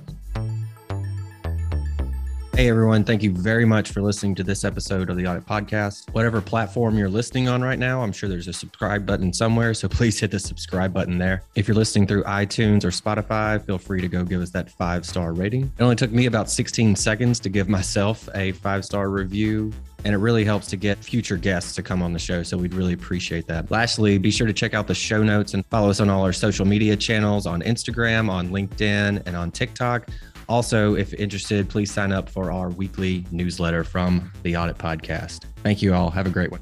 [2.55, 3.03] Hey, everyone.
[3.03, 6.13] Thank you very much for listening to this episode of the Audit Podcast.
[6.13, 9.73] Whatever platform you're listening on right now, I'm sure there's a subscribe button somewhere.
[9.73, 11.41] So please hit the subscribe button there.
[11.55, 15.03] If you're listening through iTunes or Spotify, feel free to go give us that five
[15.03, 15.63] star rating.
[15.63, 19.73] It only took me about 16 seconds to give myself a five star review
[20.05, 22.43] and it really helps to get future guests to come on the show.
[22.43, 23.71] So we'd really appreciate that.
[23.71, 26.33] Lastly, be sure to check out the show notes and follow us on all our
[26.33, 30.09] social media channels on Instagram, on LinkedIn, and on TikTok.
[30.49, 35.45] Also, if interested, please sign up for our weekly newsletter from the Audit Podcast.
[35.63, 36.09] Thank you all.
[36.09, 36.61] Have a great one.